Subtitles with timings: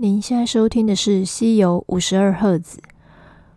[0.00, 2.78] 您现在收听的是《西游五十二赫兹》，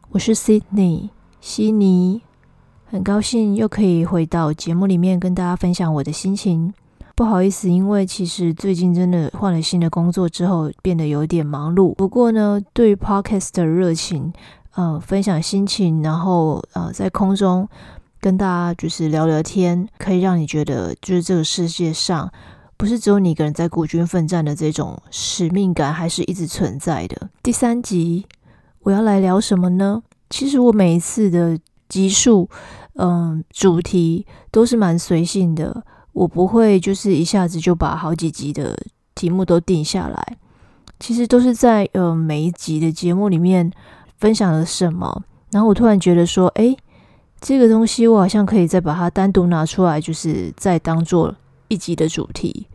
[0.10, 2.24] 我是 Sydney 悉尼，
[2.86, 6.74] 很高兴又可以回到节目里面跟大家分享我的心情。
[7.16, 11.94] 不好意思，因为其实最近真的换了新的工作之后，变得有点忙碌。
[11.94, 14.34] 不过呢，对 Podcast 的热情，
[14.74, 17.70] 呃，分享心情，然后呃，在空中
[18.20, 22.32] 跟大家就是聊聊天，可以让你觉得就是这个世界上。
[22.82, 27.30] 不是只有你一个人在孤军奋战的这种使命感，还是一直存在的。
[27.44, 28.26] 第三集
[28.80, 30.02] 我要来聊什么呢？
[30.32, 31.56] 其实我每一次的
[31.88, 32.50] 集数，
[32.96, 38.76] 嗯，主题都是蛮随性的，我不会就是一下子就把好几集的
[39.14, 40.38] 题目都定下来。
[41.00, 43.72] 其实都是在呃每一集的节目里面
[44.18, 46.76] 分享了什么，然后我突然觉得说，哎，
[47.40, 51.36] 这个东西我好像可以再把它单独拿出来，就是再当做
[51.72, 52.68] 一集的主题。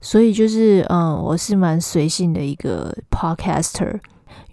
[0.00, 3.94] 所以就是，嗯，我是蛮随性的一个 podcaster，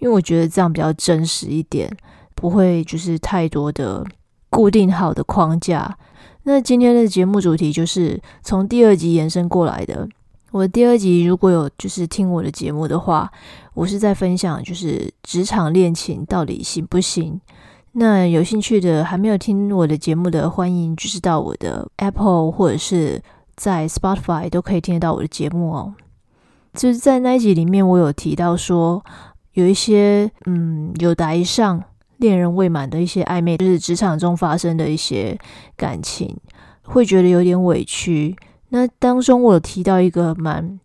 [0.00, 1.88] 因为我觉得这样比较真实一点，
[2.34, 4.04] 不会就是太多的
[4.50, 5.96] 固定好的框架。
[6.42, 10.08] 那今天的节目主题就是从第二集延伸过来的。
[10.50, 13.30] 我第二集如果有就是听我的节目的话，
[13.74, 17.40] 我是在分享就是职场恋情到底行不行？
[17.92, 23.22] 那有兴趣的还没有听我的节目的，欢迎就是到我的 Apple 或者是。
[23.56, 25.94] 在 Spotify 都可以听得到我的节目哦。
[26.74, 29.02] 就是在那一集里面，我有提到说，
[29.52, 31.82] 有一些嗯有待上
[32.18, 35.38] 恋人未满的一些暧昧，就是职场中发生的一些
[35.74, 36.36] 感情，
[36.82, 38.36] 会觉得有点委屈。
[38.68, 40.78] 那当中我有提到一个蛮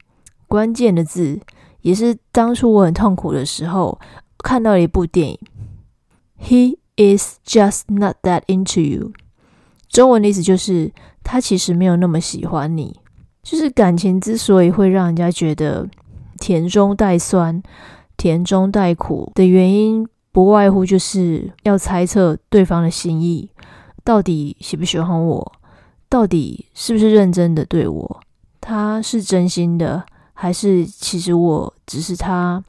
[0.48, 1.42] 关键的字，
[1.82, 4.00] 也是当初我很痛苦的时候
[4.38, 5.40] 看到了一部电影。
[6.40, 9.12] He is just not that into you。
[9.90, 10.94] 中文的意思就是。
[11.24, 13.00] 他其实没有那么喜欢你，
[13.44, 15.88] 就是感情之所以会让人家觉得
[16.40, 17.62] 甜中带酸、
[18.18, 23.50] 甜中带苦的原因，不外乎就是要猜测对方的心意，
[24.04, 25.52] 到底喜不喜欢我，
[26.10, 28.22] 到底是不是认真的对我，
[28.60, 32.64] 他是真心的，还是其实我只是他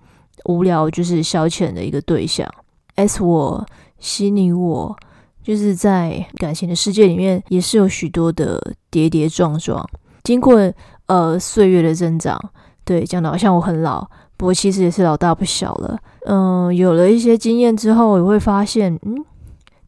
[0.44, 2.48] 无聊就是消遣的一个对象
[2.96, 3.66] ？S 我
[3.98, 4.96] 吸引我。
[5.42, 8.60] 就是在感情的世界里面，也是有许多的
[8.91, 9.84] 跌跌撞撞。
[10.22, 10.72] 经过
[11.06, 12.41] 呃岁月的增长，
[12.84, 15.98] 对讲的好像我很老，不过其实也是老大不小了。
[16.26, 19.16] 嗯，有了一些经验之后，也会发现，嗯，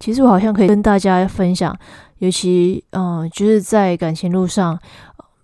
[0.00, 1.76] 其实我好像可以跟大家分享。
[2.18, 4.78] 尤其嗯，就是在感情路上，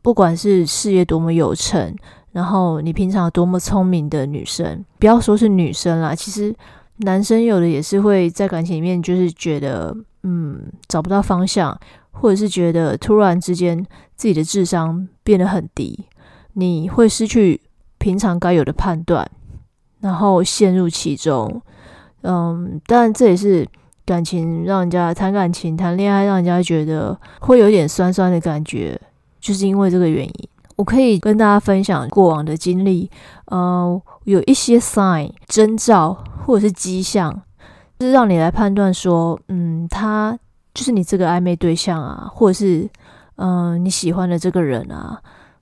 [0.02, 1.94] 不管是事业多么有成，
[2.32, 6.54] 然后你平常多么聪明的女生，不要说是女生啦，其实。
[7.00, 11.78] 男生有的也是会在感情里面，就是觉得嗯找不到方向，
[12.10, 13.78] 或者是觉得突然之间
[14.16, 16.06] 自己的智商变得很低，
[16.54, 17.60] 你会失去
[17.98, 19.28] 平常该有的判断，
[20.00, 21.60] 然后陷入其中。
[22.22, 23.66] 嗯，当然这也是
[24.04, 29.00] 感情让人家谈感情、谈恋爱，让人家觉得会有点酸酸的感觉，
[29.40, 30.48] 就是因为这个原因。
[30.76, 33.10] 我可以跟大家分享过往的经历，
[33.50, 36.24] 嗯，有一些 sign 征兆。
[36.46, 37.30] 或者是迹象，
[37.98, 40.36] 就是让你来判断说，嗯，他
[40.74, 42.88] 就是你这个暧昧对象啊，或者是
[43.36, 45.20] 嗯你喜欢的这个人啊，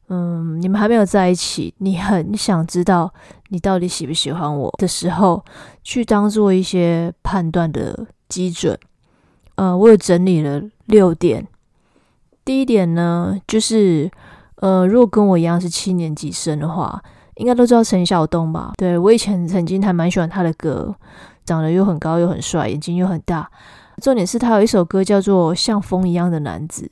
[0.08, 3.12] 嗯，你们还没有在一起，你很想知道
[3.48, 5.44] 你到底喜不喜欢我的时候，
[5.82, 8.78] 去当做一些判断的基准。
[9.56, 11.46] 呃，我有整理了六点。
[12.46, 14.10] 第一点呢，就是
[14.54, 17.02] 呃，如果跟我一样是七年级生的话。
[17.38, 18.72] 应该都知道陈晓东吧？
[18.76, 20.94] 对我以前曾经还蛮喜欢他的歌，
[21.44, 23.50] 长得又很高又很帅，眼睛又很大。
[24.02, 26.90] 重点是他有一首歌叫做《像风一样的男子》。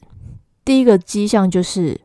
[0.64, 2.00] 第一个迹象就是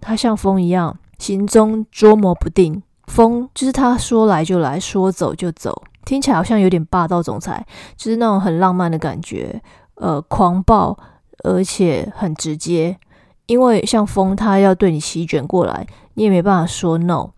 [0.00, 2.82] 他像风一样，行踪捉摸不定。
[3.06, 9.60] 风就是他说来就来，说走就走，听起来好像有点霸道总裁，就是那种很浪漫的感觉。
[9.96, 10.98] 呃，狂暴
[11.44, 12.98] 而且很直接，
[13.46, 17.30] 因为像风，他要对你席卷过来，你也没办法说 no。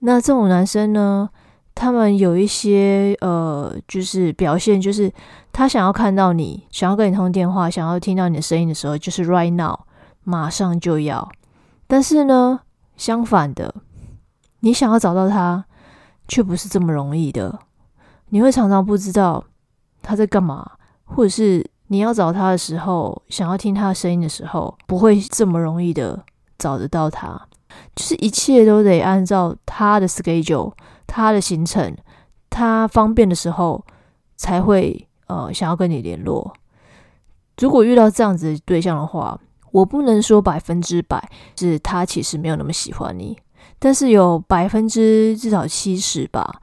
[0.00, 1.28] 那这种男生呢，
[1.74, 5.12] 他们有一些呃，就是表现，就是
[5.52, 9.78] 他想要看到你，想要跟你通电话，想要听到你的声音的时候，就是 right now，
[10.22, 11.28] 马上就要。
[11.86, 12.60] 但是呢，
[12.96, 13.74] 相反的，
[14.60, 15.64] 你想要找到他，
[16.28, 17.58] 却不是这么容易的。
[18.28, 19.42] 你会常常不知道
[20.02, 20.72] 他在干嘛，
[21.04, 26.22] 或者是你要找他的时候，想要听他的声音的时候，不会这么容易的
[26.58, 27.48] 找得到他。
[27.94, 30.72] 就是一切都得按照他的 schedule，
[31.06, 31.96] 他的行程，
[32.50, 33.84] 他方便的时候
[34.36, 36.54] 才会呃想要跟你联络。
[37.60, 39.38] 如果遇到这样子的对象的话，
[39.72, 43.36] 我不能说百分之百是他其实没有那么喜欢你，
[43.78, 46.60] 但是有百分之至少七十吧，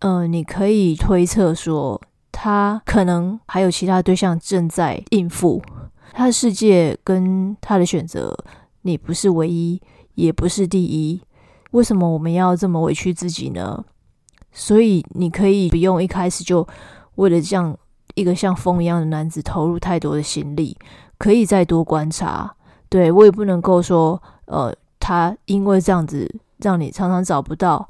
[0.00, 2.00] 嗯，你可以推测说，
[2.32, 5.62] 他可能还有其他对象正在应付
[6.12, 8.36] 他的世界跟他的选择，
[8.82, 9.80] 你不是唯一，
[10.18, 11.20] 也不是第一。
[11.70, 13.84] 为什么我们要这么委屈自己呢？
[14.50, 16.66] 所以你可以不用一开始就
[17.14, 17.76] 为了像
[18.14, 20.76] 一个像风一样的男子投入太多的心力，
[21.18, 22.52] 可以再多观察。
[22.88, 27.88] 对我也不能够说，呃，他因为这样子让你常常找不到，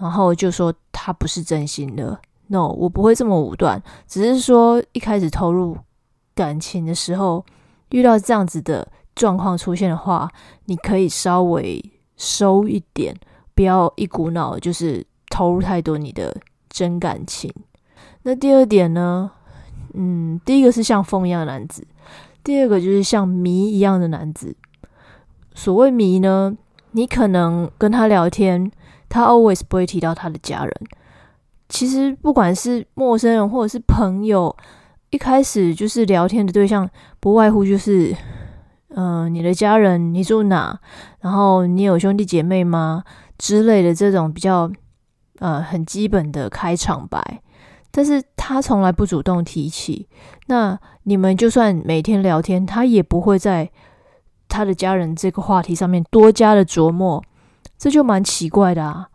[0.00, 2.18] 然后就说他不是真心的。
[2.48, 5.76] No，我不会这么武断，只是说一开始投入
[6.34, 7.44] 感情的时候，
[7.90, 8.88] 遇到这样子的
[9.18, 10.30] 状况出现的话，
[10.64, 11.82] 你可以稍微。
[12.20, 13.14] 收一点，
[13.54, 16.36] 不要一股脑就是投入太多你的
[16.68, 17.48] 真感情。
[18.24, 19.30] 那第二点呢？
[19.94, 21.86] 嗯，第一个是像风一样的男子，
[22.42, 24.56] 第二个就是像谜一样的男子。
[25.54, 26.56] 所谓谜呢，
[26.90, 28.68] 你可能跟他聊天，
[29.08, 30.74] 他 always 不会提到他的家人。
[31.68, 34.56] 其实不管是陌生人或者是朋友，
[35.10, 38.12] 一开始就是聊天的对象，不外乎就是。
[38.94, 40.78] 嗯，你的家人，你住哪？
[41.20, 43.04] 然后你有兄弟姐妹吗？
[43.36, 44.70] 之类的这种比较
[45.38, 47.40] 呃很基本的开场白，
[47.90, 50.08] 但是他从来不主动提起。
[50.46, 53.70] 那你们就算每天聊天，他也不会在
[54.48, 57.22] 他的家人这个话题上面多加的琢磨，
[57.76, 59.08] 这就蛮奇怪的啊。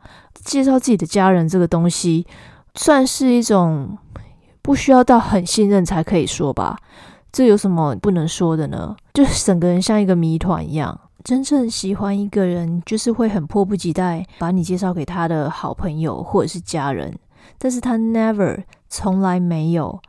[0.45, 2.25] 介绍自己的家人这个东西，
[2.75, 3.97] 算是一种
[4.61, 6.77] 不需要到很信任才可以说吧。
[7.33, 8.95] 这有什么不能说的呢？
[9.15, 10.97] 就是整个人像一个谜团一样。
[11.23, 17.17] 真正喜欢一个人，就是会很迫不及待把你介绍给他的好朋友或者是家人，
[17.57, 19.99] 但是他 never 从来没有，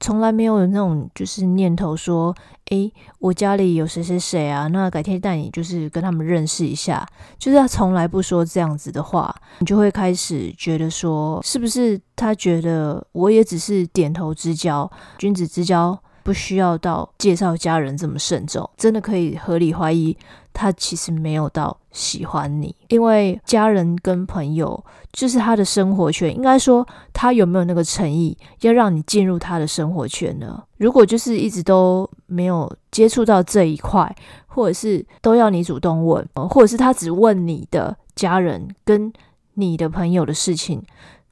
[0.00, 2.34] 从来没有那种就是念头说，
[2.70, 7.06] 诶，我家里有谁谁谁啊，那改天带你就是跟他们认识一下。
[7.38, 15.98] 就是他从来不说这样子的话，你就会开始觉得说，是不是他觉得我也只是点头之交，君子之交。
[16.26, 20.16] 不需要到介绍家人这么慎重，真的可以合理怀疑
[20.52, 30.60] 他其实没有到喜欢你，因为家人跟朋友就是他的生活圈，应该说他有没有那个诚意要让你进入他的生活圈呢？
[30.78, 34.12] 如果就是一直都没有接触到这一块，
[34.48, 39.12] 或者是都要你主动问，或者是他只问你的家人跟
[39.54, 40.82] 你的朋友的事情，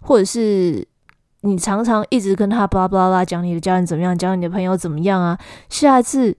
[0.03, 0.87] 或者是。
[1.47, 5.39] 你常常一直跟他巴拉巴拉讲你的家人怎么样，讲你的朋友怎么样啊？
[5.69, 6.35] 下一次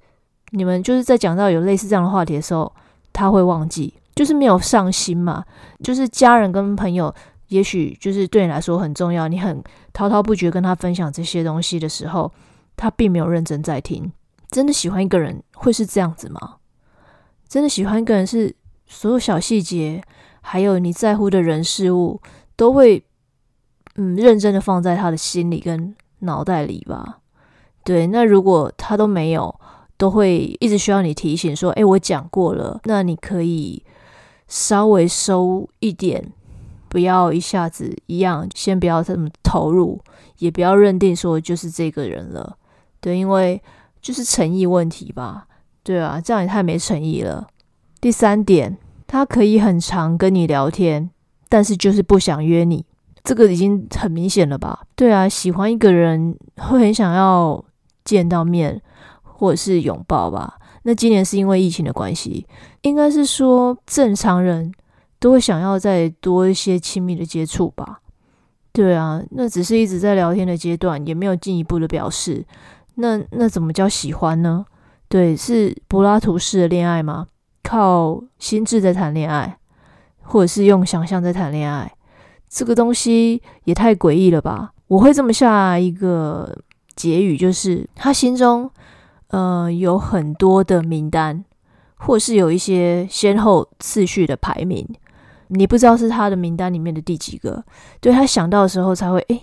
[0.50, 2.74] 你们就是在讲到有类似这样的话题的时候，
[3.14, 5.46] 他会忘记，就是没有上心嘛。
[5.84, 7.14] 就是家人跟朋友，
[7.50, 9.64] 也许就是对你来说很重要，你很
[9.94, 12.32] 滔滔不绝跟他分享这些东西的时候，
[12.76, 14.12] 他并没有认真在听。
[14.50, 16.56] 真的喜欢一个人会是这样子吗？
[17.48, 18.56] 真的喜欢一个人是
[18.88, 20.02] 所有小细节，
[20.42, 22.20] 还有你在乎的人事物
[22.56, 23.04] 都会。
[23.96, 27.20] 嗯，认真的放在他的心里跟脑袋里吧。
[27.84, 29.54] 对，那如果他都没有，
[29.98, 33.84] 都会一直需要你提醒说：“哎，我讲过了。”那你可以
[34.48, 36.34] 稍微收一点，
[36.90, 40.02] 不要一下子一样，先不要这么投入，
[40.40, 42.58] 也不要认定说就是这个人了。
[43.00, 43.62] 对，因为
[44.02, 45.48] 就是诚意问题吧。
[45.84, 47.48] 对啊，这样也太没诚意了。
[48.02, 51.12] 第三点，他可以很常跟你聊天，
[51.48, 52.86] 但是就是不想约你。
[53.26, 54.84] 这个已经很明显了吧？
[54.96, 57.66] 对啊，喜欢一个人会很想要
[58.04, 58.80] 见到面
[59.24, 60.60] 或者是拥抱吧。
[60.84, 62.46] 那今年是因为疫情的关系，
[62.84, 64.72] 应该是说正常人
[65.20, 68.02] 都会想要再多一些亲密的接触吧。
[68.72, 72.46] 对啊，那只是一直在聊天的阶段，也没有进一步的表示。
[72.98, 74.64] 那那怎么叫喜欢呢？
[75.08, 77.28] 对，是柏拉图式的恋爱吗？
[77.64, 79.58] 靠心智在谈恋爱，
[80.22, 81.95] 或者是用想象在谈恋爱？
[82.56, 84.72] 这个东西也太诡异了吧！
[84.88, 86.58] 我会这么下一个
[86.96, 88.72] 结语，就是他心中，
[89.28, 91.44] 呃，有很多的名单，
[91.98, 94.88] 或是有一些先后次序的排名，
[95.50, 97.62] 你不知道是他的名单里面的第几个。
[98.00, 99.42] 对他想到的时候才会，诶，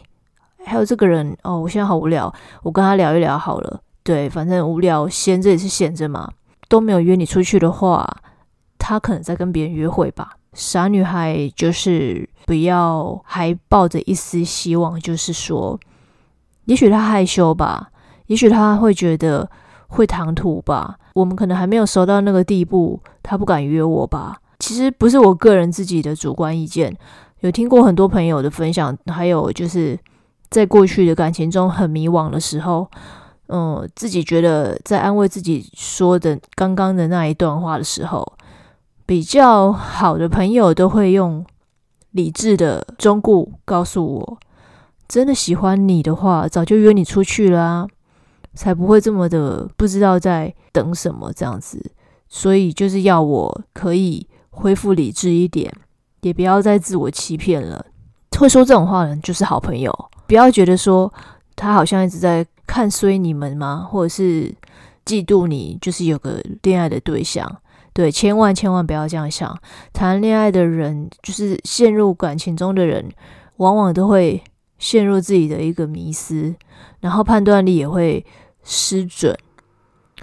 [0.64, 3.82] 还有这个人哦，我现在好无聊，我跟他聊一聊好了。
[4.02, 6.32] 对，反正无聊闲着也是闲着嘛，
[6.66, 8.22] 都没有约你出去的话，
[8.78, 10.38] 他可能在跟别人约会吧。
[10.54, 15.80] 傻女孩就是不要还抱着一丝希望，就是说，
[16.66, 17.90] 也许她害羞吧，
[18.26, 19.50] 也许她会觉得
[19.88, 20.98] 会唐突吧。
[21.14, 24.36] 我们可能还没有熟到那个地步，她不敢约我吧。
[24.58, 26.94] 其实不是我个人自己的主观意见，
[27.40, 29.98] 有听过很多朋友的分享，还有就是
[30.50, 32.86] 在过去的感情中很迷惘的时候，
[33.48, 38.30] 嗯，自己觉得在安慰自己说的刚刚的那一段话的时候。
[39.12, 41.44] 比较好的朋友都会用
[42.12, 44.38] 理智的忠固告诉我，
[45.06, 47.86] 真的喜欢你的话，早就约你出去了啊，
[48.54, 51.92] 才不会这么的不知道在等什么这样子。
[52.30, 55.70] 所以就是要我可以恢复理智一点，
[56.22, 57.84] 也不要再自我欺骗了。
[58.38, 59.92] 会说这种话的人就是好朋友，
[60.26, 61.12] 不要觉得说
[61.54, 64.54] 他好像一直在看衰你们吗，或者是
[65.04, 67.58] 嫉妒你，就是有个恋爱的对象。
[67.94, 69.56] 对，千万千万不要这样想。
[69.92, 73.10] 谈恋爱的人，就是陷入感情中的人，
[73.56, 74.42] 往往都会
[74.78, 76.54] 陷入自己的一个迷思，
[77.00, 78.24] 然后判断力也会
[78.62, 79.36] 失准。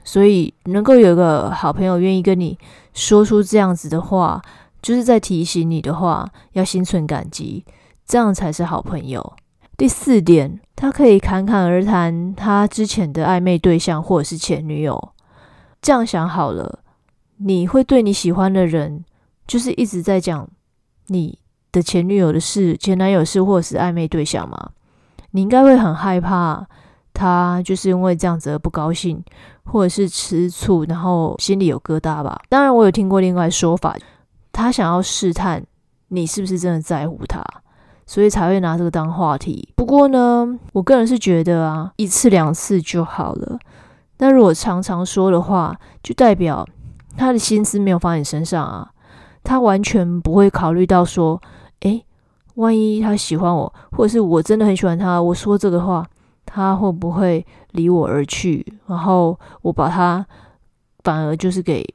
[0.03, 2.57] 所以，能够有一个好朋友愿意跟你
[2.93, 4.41] 说出这样子的话，
[4.81, 7.63] 就是在提醒你的话，要心存感激，
[8.05, 9.33] 这样才是好朋友。
[9.77, 15.13] 第四点，他可以侃侃而谈他之前的暧昧对象或者是前女友。
[15.81, 16.79] 这样想好了。
[17.41, 19.03] 你会对你喜欢的人，
[19.47, 20.47] 就是一直在讲
[21.07, 21.39] 你
[21.71, 24.71] 的前女友的事、前男友事，或者是暧昧对象吗？
[25.31, 26.67] 你应该会很害怕
[27.13, 29.23] 他就是因为这样子而不高兴，
[29.63, 32.41] 或者是吃醋，然后心里有疙瘩吧？
[32.49, 33.95] 当然，我有听过另外说法，
[34.51, 35.63] 他想要试探
[36.09, 37.41] 你是不是真的在乎他，
[38.05, 39.69] 所以才会拿这个当话题。
[39.75, 43.57] 不过呢，我个人是觉得啊，一次两次就好了。
[44.17, 46.67] 但如果常常说的话，就代表。
[47.17, 48.91] 他的心思没有放在你身上啊，
[49.43, 51.41] 他完全不会考虑到说，
[51.81, 52.05] 诶，
[52.55, 56.05] 万一他喜欢我，或者是我真的很喜欢他，我说这个话，
[56.45, 58.65] 他会不会离我而去？
[58.87, 60.25] 然后我把他
[61.03, 61.85] 反而就是给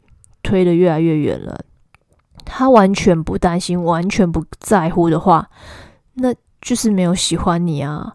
[0.42, 1.59] 推得越来越远了。
[2.44, 5.49] 他完全不担心，完全不在乎的话，
[6.14, 8.12] 那就是没有喜欢你啊，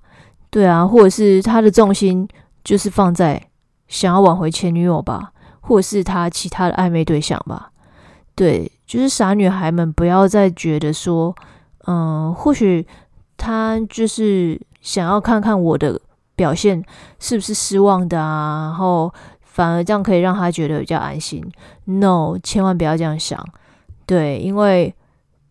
[0.51, 2.27] 对啊，或者是他的重心
[2.63, 3.49] 就是放在
[3.87, 5.31] 想要挽回前女友吧。
[5.61, 7.71] 或是他其他的暧昧对象吧，
[8.33, 11.35] 对，就是傻女孩们不要再觉得说，
[11.85, 12.87] 嗯，或许
[13.37, 15.99] 他就是想要看看我的
[16.35, 16.83] 表现
[17.19, 21.43] 是不是失望的啊，然后反而这样可以让他觉得比较安心。
[21.85, 23.45] No，千万不要这样想，
[24.05, 24.95] 对，因为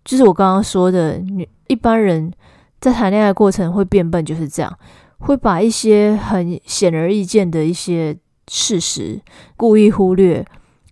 [0.04, 2.32] 就是我刚刚说的，女一般人
[2.80, 4.78] 在谈恋爱过程会变笨，就是这样，
[5.18, 8.16] 会把一些很显而易见的一些。
[8.48, 9.20] 事实
[9.56, 10.44] 故意忽略，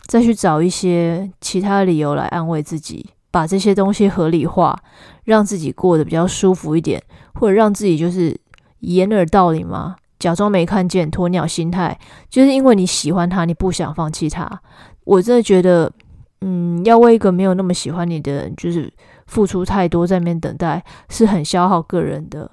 [0.06, 4.78] 再去找一些其他理由来安慰自己，把这些东西合理化，
[5.24, 7.02] 让自己过得比较舒服一点，
[7.34, 8.38] 或者让自己就是
[8.80, 11.98] 掩耳盗铃嘛，假装没看见，鸵鸟心态，
[12.28, 14.60] 就是因为你喜欢他，你不想放弃他。
[15.04, 15.90] 我真的觉得，
[16.42, 18.92] 嗯，要为一个没有那么喜欢你的人，就是
[19.26, 22.50] 付出太多，在那边等待，是很消耗个人的。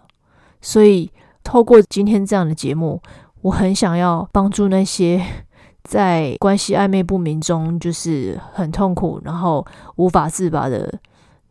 [0.62, 1.12] 所以，
[1.43, 3.01] 透过今天这样的节目。
[3.43, 5.21] 我很想要帮助那些
[5.83, 9.65] 在关系暧昧不明中就是很痛苦，然后
[9.97, 10.91] 无法自拔的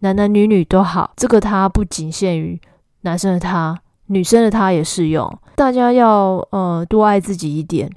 [0.00, 1.12] 男男女女都好。
[1.16, 2.58] 这个他不仅限于
[3.02, 5.30] 男生的他，女生的他也适用。
[5.54, 7.90] 大家要呃多爱自己一点。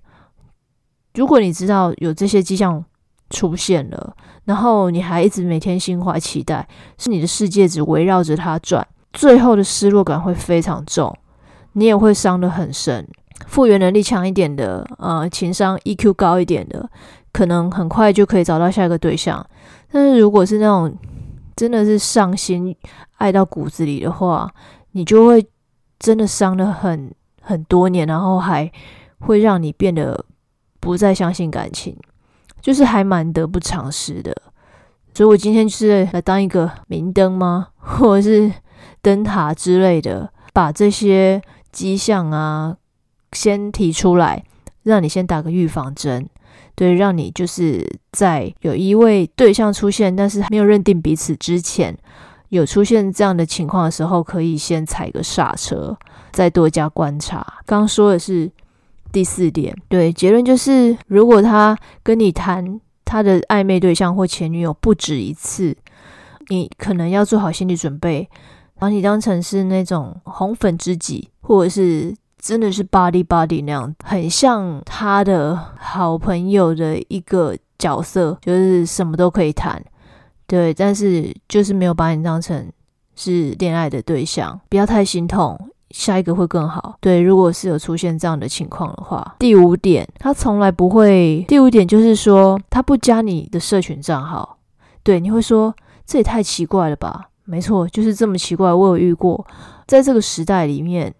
[1.13, 2.83] 如果你知道有这些迹象
[3.29, 11.17] 出现了，然后你还一直每天心怀期待，是你的世界只围绕着他转，最后的失落感会非常重，
[11.71, 13.07] 你也会伤得很深。
[13.45, 16.89] 复原能力强一点的，呃，情商 EQ 高一点的，
[17.31, 19.45] 可能很快就可以找到下一个对象。
[19.91, 20.93] 但是如果是那种
[21.55, 22.75] 真的是上心
[23.17, 24.51] 爱到骨子里的话，
[24.91, 25.45] 你就会
[25.99, 28.69] 真的伤了很很多年，然后还
[29.19, 30.25] 会让你变得
[30.79, 31.95] 不再相信感情，
[32.61, 34.35] 就是还蛮得不偿失的。
[35.13, 38.51] 所以我今天就是来当一个明灯吗， 或者是
[39.01, 42.75] 灯塔之类的，把这些迹象啊。
[43.35, 44.43] 先提出来，
[44.83, 46.27] 让你先打个预防针，
[46.73, 51.95] 对，让你就是在有一位对象出现，但是没有认定彼此之前，
[52.49, 55.97] 有出现这样的情况的时候，可以先踩个刹车，
[56.31, 57.45] 再多加观察。
[57.65, 58.49] 刚说的是
[59.11, 65.75] 第四点，对，结论就是，如果他跟你谈他的暧昧对象或前女友不止一次，
[66.49, 68.29] 你可能要做好心理准备，
[68.77, 72.15] 把你当成是那种红粉知己，或者是。
[72.45, 79.83] 真的是 body body 那样，很像他的好朋友的一个角色，就是什么都可以谈，
[80.45, 82.71] 对，但是就是没有把你当成
[83.15, 85.59] 是恋爱的对象，不要太心痛，
[85.89, 86.97] 下一个会更好。
[87.01, 91.43] 对，如果是有出现这样的情况的话，第五点，他从来不会。
[91.47, 94.59] 第五点就是说，他不加你的社群账号，
[95.01, 95.73] 对，你会说
[96.05, 97.29] 这也太奇怪了吧？
[97.45, 98.71] 没错，就是这么奇怪。
[98.71, 99.47] 我有遇过，
[99.87, 101.11] 在这个时代里面，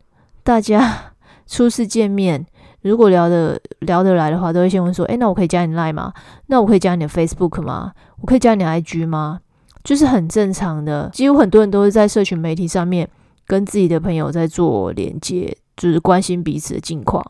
[0.43, 1.13] 大家。
[1.47, 2.45] 初次见面，
[2.81, 6.13] 如果聊得聊得来的话，都会先问说：“诶，那我可以加你 Line 吗？
[6.47, 7.93] 那我可以加你的 Facebook 吗？
[8.21, 9.39] 我可以加你 IG 吗？”
[9.83, 13.07] 就是很正常的，几乎很多人都是在社群媒体上面
[13.45, 17.23] 跟自己的朋友在做连接，就是关心彼此的近况。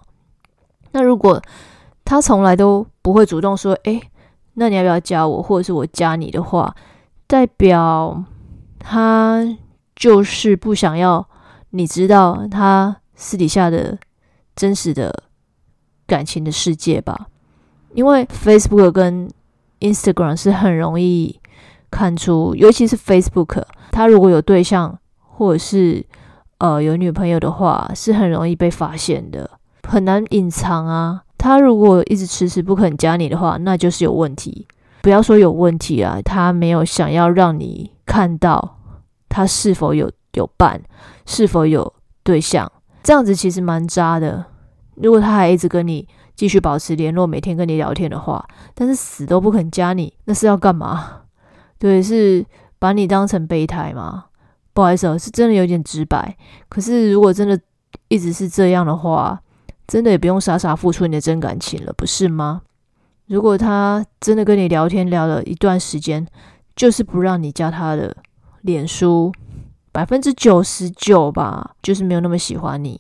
[0.92, 1.42] 那如果
[2.06, 4.02] 他从来都不会主动说：“诶，
[4.54, 6.74] 那你要不要加我，或者是我加你的话，
[7.28, 8.24] 代表
[8.80, 9.46] 他
[9.94, 11.28] 就是不想要
[11.72, 13.98] 你知道他私底下的
[14.56, 15.24] 真实的
[16.08, 17.28] 感情的世界吧？
[17.94, 19.30] 因为 Facebook 跟
[19.80, 21.40] Instagram 是很容易。
[21.92, 26.06] 看出，尤其是 Facebook，他如果有对象或者是
[26.58, 29.50] 呃有女朋友的话，是很容易被发现的，
[29.88, 31.24] 很难隐藏啊。
[31.38, 34.68] 他如果一直迟迟不肯加你的话，那就是有问题。
[35.04, 38.78] 不要说有问题啊，他没有想要让你看到
[39.30, 40.82] 他是否有有伴，
[41.26, 41.94] 是否有
[42.24, 42.70] 对象，
[43.06, 44.44] 这样子其实蛮渣的。
[44.96, 48.44] 如果他还一直跟你继续保持联络，每天跟你聊天的话，
[48.74, 51.22] 但是死都不肯加你，那是要干嘛？
[51.78, 52.44] 对，是
[52.80, 54.26] 把你当成备胎吗？
[54.74, 56.36] 不好意思，是真的有点直白。
[56.68, 57.60] 可是如果真的
[58.08, 59.40] 一直是这样的话，
[59.86, 62.64] 真的也不用傻傻付出你的真感情了，不是吗？
[63.28, 66.26] 如果他真的跟你聊天聊了一段时间，
[66.76, 68.18] 就是不让你加他的
[68.62, 69.32] 脸书，
[69.96, 73.00] 百分之九十九吧，就是没有那么喜欢你，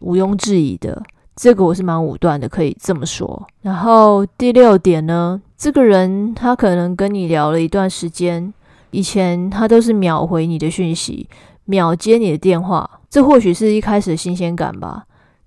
[0.00, 1.02] 毋庸置疑的。
[1.36, 3.46] 这个我是蛮武断的，可以这么说。
[3.60, 8.54] 然后第六点呢，这个人他可能跟你聊了一段时间，
[8.90, 11.28] 以前他都是秒回你的讯息，
[11.66, 15.04] 秒接你的电话，这或许是一开始的新鲜感吧。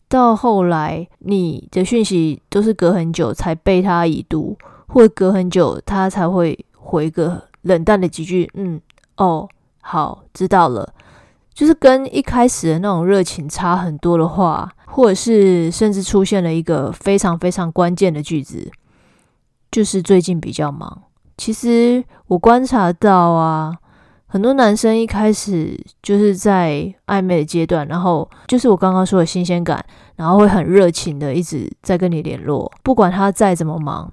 [0.08, 8.80] 到后来，你的讯息都是隔很久才被他已读，或隔很久他才会回个冷淡的几句，嗯，
[9.18, 9.50] 哦，
[9.82, 10.94] 好，知道了。
[11.54, 18.72] 就是跟一开始的那种热情差很多的话，或者是甚至出现了一个非常非常关键的句子，
[19.70, 21.04] 就是最近比较忙。
[21.38, 23.76] 其实我观察到啊，
[24.28, 29.86] 很多男生一开始就是在暧昧的阶段，然后就是我刚刚说的新鲜感，
[30.16, 34.12] 然后会很热情的一直在跟你联络，不管他再怎么忙，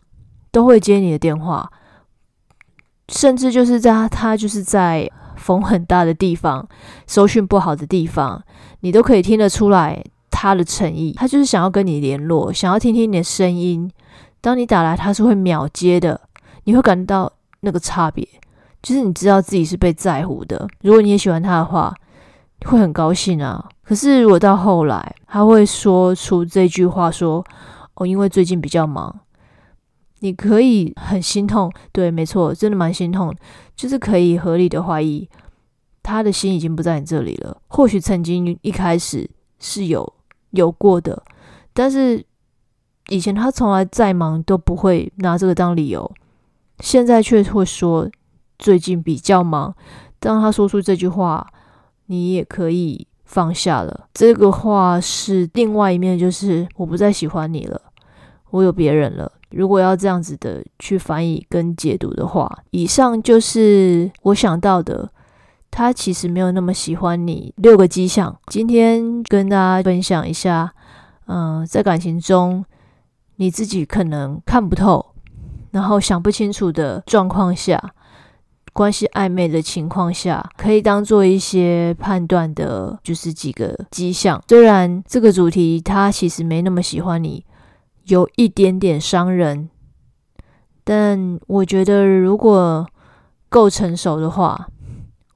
[0.50, 1.70] 都会接你的电话，
[3.10, 5.08] 甚至就是在他就是在。
[5.38, 6.68] 风很大的地方，
[7.06, 8.42] 收讯不好的地方，
[8.80, 11.14] 你都可以听得出来他的诚意。
[11.16, 13.90] 他就是想要跟你联络，想要听听你的声音。
[14.40, 16.20] 当你打来，他是会秒接的，
[16.64, 18.26] 你会感到那个差别，
[18.82, 20.68] 就是你知道自己是被在乎的。
[20.82, 21.94] 如果你也喜欢他的话，
[22.66, 23.64] 会很高兴啊。
[23.82, 27.44] 可是如果到后来，他会说出这句话，说
[27.94, 29.20] ：“哦，因为最近比较忙。”
[30.20, 33.34] 你可以很心痛，对，没错，真的蛮心痛，
[33.76, 35.28] 就是可以合理的怀疑
[36.02, 37.60] 他的心已经不在你这里了。
[37.68, 39.28] 或许曾经一开始
[39.58, 40.12] 是有
[40.50, 41.22] 有过的，
[41.72, 42.24] 但是
[43.08, 46.10] 以前他从来再忙都不会拿这个当理由，
[46.80, 48.10] 现在却会说
[48.58, 49.74] 最近比较忙。
[50.18, 51.46] 当他说出这句话，
[52.06, 54.08] 你也可以放下了。
[54.12, 57.80] 这个话是另外一面，就是我不再喜欢你了，
[58.50, 59.30] 我有别人了。
[59.50, 65.10] 如果要这样子的去翻译跟解读的话，以上就是我想到的。
[65.70, 67.52] 他其实没有那么喜欢你。
[67.58, 70.72] 六个迹象，今天跟大家分享一下。
[71.26, 72.64] 嗯，在感情中，
[73.36, 75.12] 你自己可能看不透，
[75.70, 77.92] 然后想不清楚的状况下，
[78.72, 84.42] 关系暧昧的情况下，可以当做一些判断的，就是几个迹象。
[84.48, 87.44] 虽然这个主题他其实没那么喜欢你。
[88.08, 89.68] 有一点点伤人，
[90.84, 92.86] 但我觉得如果
[93.48, 94.68] 够成熟的话，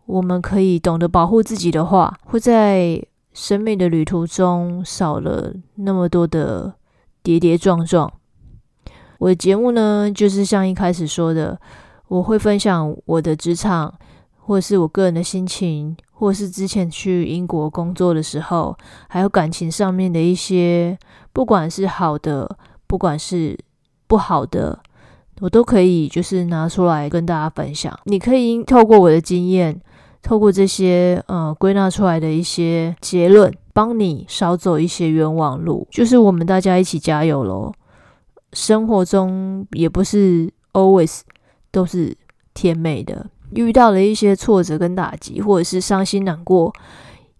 [0.07, 6.75] 我们可以懂得保护自己的话，会在生命的旅途中少了那么多的
[7.23, 8.13] 跌跌撞撞。
[9.19, 11.59] 我的节目呢，就是像一开始说的，
[12.09, 13.95] 我会分享我的职场，
[14.53, 18.77] 或者是我个人的心情，或是之前去英国工作的时候，
[19.09, 20.99] 还有感情上面的一些。
[21.33, 23.59] 不管是好的，不管是
[24.07, 24.79] 不好的，
[25.41, 27.99] 我都可以就是拿出来跟大家分享。
[28.05, 29.81] 你可以透过我的经验，
[30.21, 35.89] 透过这些呃归纳出来的一些结论，帮你少走一些冤枉路。
[35.91, 37.73] 就是我们大家一起加油喽！
[38.53, 41.21] 生活中也不是 always
[41.71, 42.15] 都是
[42.53, 46.73] 甜美的，遇到了一些挫折跟打击，或者是伤心难过。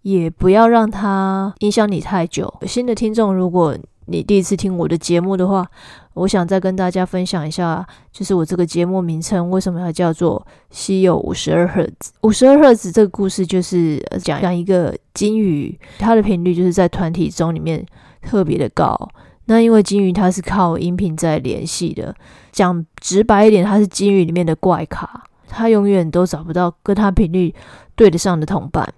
[0.03, 2.53] 也不要让它影响你太久。
[2.67, 3.73] 新的听众，如果
[4.07, 5.65] 你第一次听我的节目的话，
[6.13, 12.11] 我想再跟大家分享一下，就是我这个节目名称为什么要叫做《稀有五十二赫兹》。
[12.23, 17.85] 五十二赫兹这个故事就是讲讲一个金鱼，它的频率就是在团体中里面
[18.21, 19.09] 特别的高，
[19.45, 22.13] 那因为金鱼它是靠音频在联系的，
[22.51, 25.23] 讲直白一点，它是金鱼里面的怪咖，
[25.55, 27.53] 他永远都找不到跟他频率
[27.95, 28.91] 对得上的同伴，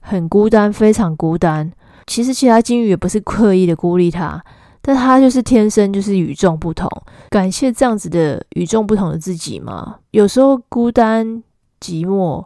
[0.00, 1.72] 很孤单，非常孤单。
[2.06, 4.44] 其实其他金鱼也不是刻意的孤立他，
[4.82, 6.88] 但他就是天生就是与众不同。
[7.30, 11.42] 感谢这样子的与众不同的自己嘛，有时候孤单
[11.80, 12.44] 寂寞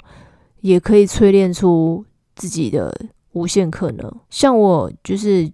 [0.60, 2.04] 也可以淬炼出
[2.36, 2.94] 自己的
[3.32, 4.12] 无限可能。
[4.30, 5.50] 像我就是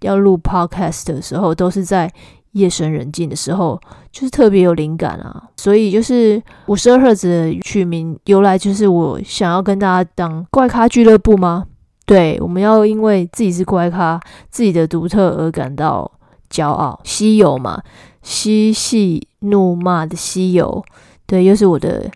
[0.00, 2.12] 要录 podcast 的时候，都是在
[2.56, 5.50] 夜深人静的时候，就是特别有灵感啊。
[5.56, 11.66] 所以就是五十二赫兹的取名由来，就是我想要跟大家当怪咖俱乐部吗？
[12.06, 16.10] 对，我们要因为自己是怪咖，自己的独特而感到
[16.50, 17.00] 骄傲。
[17.04, 17.82] 稀有嘛，
[18.22, 20.84] 嬉戏怒骂的稀有，
[21.26, 22.10] 对，又是我的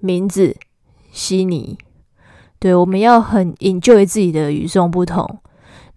[0.00, 0.56] 名字
[1.12, 1.78] 悉尼。
[2.58, 5.38] 对，我们要很 enjoy 自己的与众不同，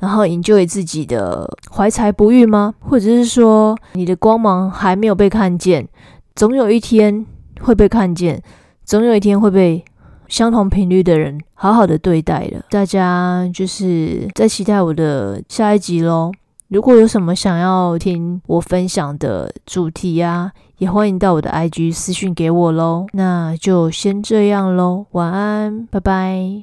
[0.04, 2.74] 然后 enjoy 自己的怀才不遇吗？
[2.82, 5.88] 或者是说，你的光芒还没有被看见，
[6.36, 7.26] 总有一天
[7.62, 8.44] 会被看见，
[8.84, 9.86] 总有一天会被。
[10.30, 12.66] 相同频率的人，好好的对待了。
[12.72, 16.32] 大家就是在期待我的下一集喽。
[16.70, 23.06] 如果有什么想要听我分享的主题呀，也欢迎到我的 IG 私讯给我喽。
[23.14, 26.62] 那就先这样喽，晚安，拜拜。